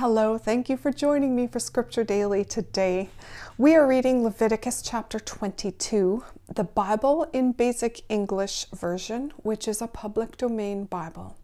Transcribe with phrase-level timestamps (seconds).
[0.00, 3.08] Hello, thank you for joining me for Scripture Daily today.
[3.56, 6.22] We are reading Leviticus chapter 22,
[6.54, 11.38] the Bible in Basic English Version, which is a public domain Bible.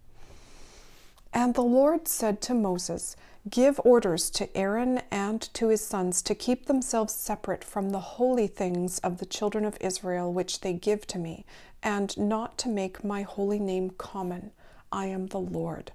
[1.32, 3.16] And the Lord said to Moses,
[3.48, 8.48] Give orders to Aaron and to his sons to keep themselves separate from the holy
[8.48, 11.46] things of the children of Israel which they give to me,
[11.82, 14.50] and not to make my holy name common.
[14.93, 15.93] I am the Lord.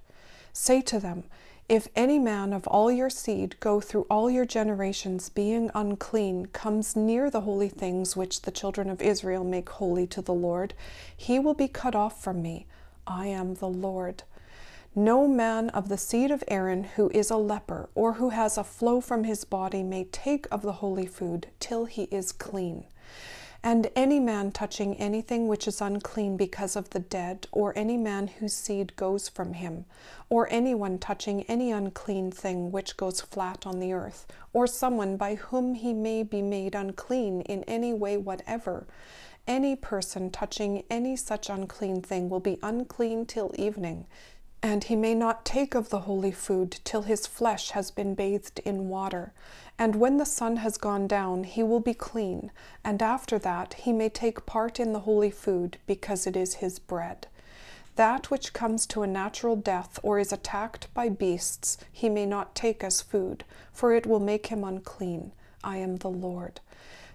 [0.52, 1.22] Say to them,
[1.68, 6.96] if any man of all your seed go through all your generations being unclean comes
[6.96, 10.72] near the holy things which the children of Israel make holy to the Lord,
[11.14, 12.66] he will be cut off from me.
[13.06, 14.22] I am the Lord.
[14.94, 18.64] No man of the seed of Aaron who is a leper or who has a
[18.64, 22.84] flow from his body may take of the holy food till he is clean.
[23.62, 28.28] And any man touching anything which is unclean because of the dead, or any man
[28.28, 29.84] whose seed goes from him,
[30.30, 35.34] or anyone touching any unclean thing which goes flat on the earth, or someone by
[35.34, 38.86] whom he may be made unclean in any way whatever,
[39.48, 44.06] any person touching any such unclean thing will be unclean till evening.
[44.62, 48.58] And he may not take of the holy food till his flesh has been bathed
[48.64, 49.32] in water.
[49.78, 52.50] And when the sun has gone down, he will be clean,
[52.84, 56.80] and after that he may take part in the holy food, because it is his
[56.80, 57.28] bread.
[57.94, 62.56] That which comes to a natural death or is attacked by beasts, he may not
[62.56, 65.30] take as food, for it will make him unclean.
[65.62, 66.60] I am the Lord.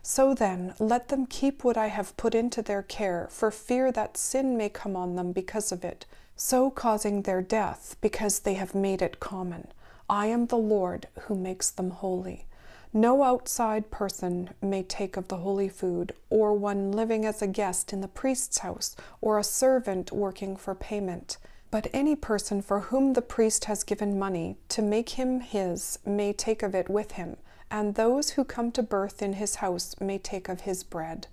[0.02, 4.18] So then, let them keep what I have put into their care, for fear that
[4.18, 6.06] sin may come on them because of it
[6.36, 9.68] so causing their death, because they have made it common.
[10.10, 12.46] I am the Lord who makes them holy.
[12.92, 17.92] No outside person may take of the holy food, or one living as a guest
[17.94, 21.38] in the priest's house, or a servant working for payment.
[21.72, 26.32] But any person for whom the priest has given money to make him his may
[26.34, 27.38] take of it with him,
[27.72, 31.26] and those who come to birth in his house may take of his bread.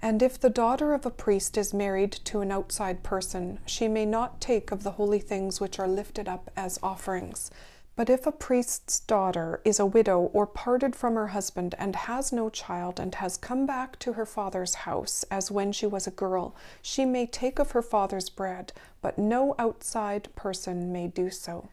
[0.00, 4.06] And if the daughter of a priest is married to an outside person, she may
[4.06, 7.50] not take of the holy things which are lifted up as offerings.
[7.96, 12.32] But if a priest's daughter is a widow or parted from her husband and has
[12.32, 16.12] no child and has come back to her father's house as when she was a
[16.12, 18.72] girl, she may take of her father's bread,
[19.02, 21.70] but no outside person may do so.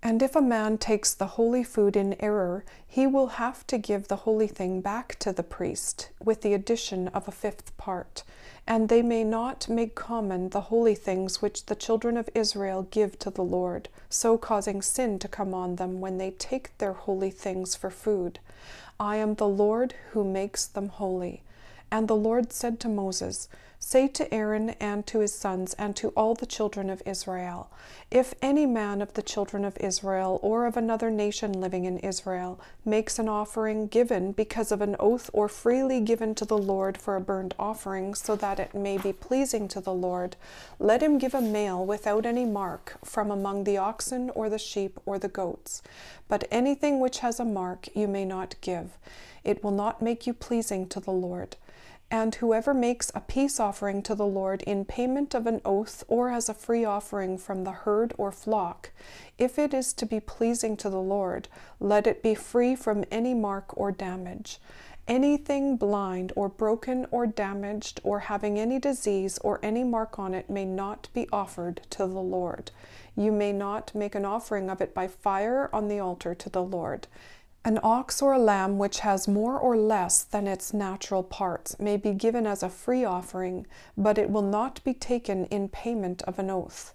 [0.00, 4.06] And if a man takes the holy food in error, he will have to give
[4.06, 8.22] the holy thing back to the priest, with the addition of a fifth part.
[8.66, 13.18] And they may not make common the holy things which the children of Israel give
[13.18, 17.30] to the Lord, so causing sin to come on them when they take their holy
[17.30, 18.38] things for food.
[19.00, 21.42] I am the Lord who makes them holy.
[21.90, 23.48] And the Lord said to Moses,
[23.80, 27.70] Say to Aaron and to his sons and to all the children of Israel,
[28.10, 32.58] If any man of the children of Israel or of another nation living in Israel
[32.84, 37.14] makes an offering given because of an oath or freely given to the Lord for
[37.14, 40.34] a burnt offering, so that it may be pleasing to the Lord,
[40.80, 44.98] let him give a male without any mark from among the oxen or the sheep
[45.06, 45.82] or the goats.
[46.26, 48.98] But anything which has a mark you may not give.
[49.44, 51.56] It will not make you pleasing to the Lord.
[52.10, 56.30] And whoever makes a peace offering to the Lord in payment of an oath or
[56.30, 58.90] as a free offering from the herd or flock,
[59.36, 61.48] if it is to be pleasing to the Lord,
[61.78, 64.58] let it be free from any mark or damage.
[65.06, 70.48] Anything blind or broken or damaged or having any disease or any mark on it
[70.48, 72.70] may not be offered to the Lord.
[73.16, 76.62] You may not make an offering of it by fire on the altar to the
[76.62, 77.06] Lord.
[77.64, 81.96] An ox or a lamb which has more or less than its natural parts may
[81.96, 86.38] be given as a free offering, but it will not be taken in payment of
[86.38, 86.94] an oath.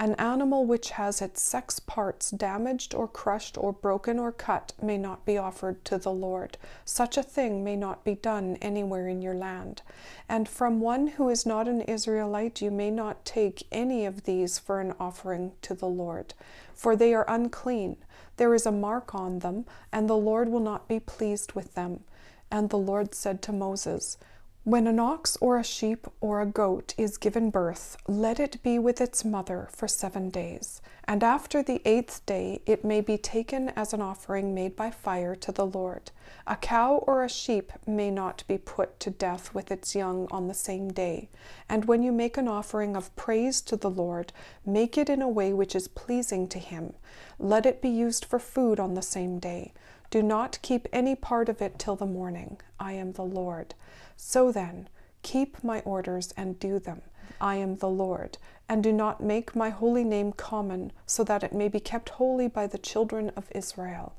[0.00, 4.98] An animal which has its sex parts damaged or crushed or broken or cut may
[4.98, 6.58] not be offered to the Lord.
[6.84, 9.82] Such a thing may not be done anywhere in your land.
[10.28, 14.58] And from one who is not an Israelite you may not take any of these
[14.58, 16.34] for an offering to the Lord,
[16.74, 17.96] for they are unclean.
[18.36, 22.02] There is a mark on them, and the Lord will not be pleased with them.
[22.50, 24.18] And the Lord said to Moses,
[24.64, 28.78] when an ox or a sheep or a goat is given birth, let it be
[28.78, 33.68] with its mother for seven days, and after the eighth day it may be taken
[33.76, 36.10] as an offering made by fire to the Lord.
[36.46, 40.48] A cow or a sheep may not be put to death with its young on
[40.48, 41.28] the same day.
[41.68, 44.32] And when you make an offering of praise to the Lord,
[44.64, 46.94] make it in a way which is pleasing to him.
[47.38, 49.74] Let it be used for food on the same day.
[50.10, 52.60] Do not keep any part of it till the morning.
[52.80, 53.74] I am the Lord.
[54.16, 54.88] So then,
[55.22, 57.02] keep my orders and do them.
[57.40, 58.38] I am the Lord,
[58.68, 62.48] and do not make my holy name common, so that it may be kept holy
[62.48, 64.14] by the children of Israel.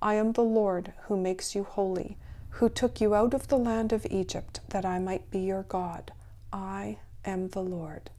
[0.00, 2.16] I am the Lord who makes you holy,
[2.50, 6.12] who took you out of the land of Egypt, that I might be your God.
[6.52, 8.10] I am the Lord.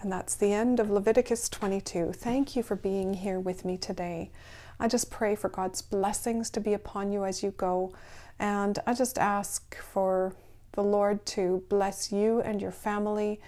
[0.00, 2.12] And that's the end of Leviticus 22.
[2.12, 4.30] Thank you for being here with me today.
[4.78, 7.94] I just pray for God's blessings to be upon you as you go.
[8.38, 10.34] And I just ask for
[10.74, 13.40] the Lord to bless you and your family.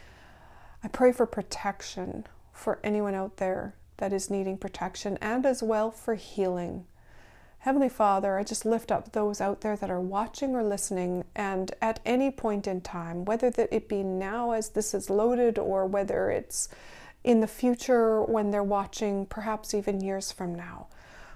[0.82, 5.90] I pray for protection for anyone out there that is needing protection and as well
[5.90, 6.86] for healing.
[7.60, 11.72] Heavenly Father, I just lift up those out there that are watching or listening, and
[11.82, 15.84] at any point in time, whether that it be now as this is loaded or
[15.84, 16.68] whether it's
[17.24, 20.86] in the future when they're watching, perhaps even years from now.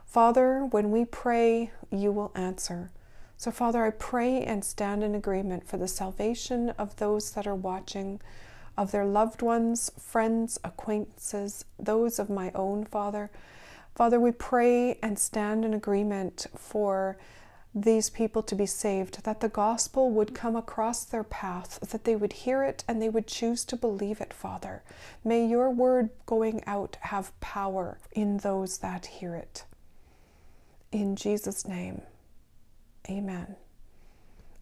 [0.06, 2.90] Father, when we pray, you will answer.
[3.40, 7.54] So, Father, I pray and stand in agreement for the salvation of those that are
[7.54, 8.20] watching,
[8.76, 13.30] of their loved ones, friends, acquaintances, those of my own, Father.
[13.94, 17.16] Father, we pray and stand in agreement for
[17.74, 22.16] these people to be saved, that the gospel would come across their path, that they
[22.16, 24.82] would hear it and they would choose to believe it, Father.
[25.24, 29.64] May your word going out have power in those that hear it.
[30.92, 32.02] In Jesus' name,
[33.08, 33.56] amen.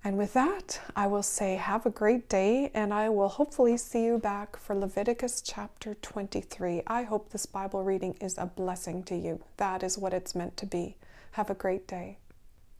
[0.04, 4.04] And with that, I will say, have a great day, and I will hopefully see
[4.04, 6.82] you back for Leviticus chapter 23.
[6.86, 9.42] I hope this Bible reading is a blessing to you.
[9.56, 10.96] That is what it's meant to be.
[11.32, 12.18] Have a great day.